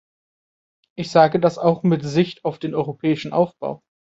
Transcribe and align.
Ich 0.95 1.11
sage 1.11 1.39
das 1.39 1.59
auch 1.59 1.83
mit 1.83 2.03
Sicht 2.03 2.43
auf 2.43 2.57
den 2.57 2.73
europäischen 2.73 3.33
Aufbau. 3.33 3.83